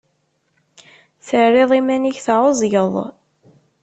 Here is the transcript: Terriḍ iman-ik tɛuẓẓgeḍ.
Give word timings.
Terriḍ 1.27 1.71
iman-ik 1.79 2.17
tɛuẓẓgeḍ. 2.25 2.93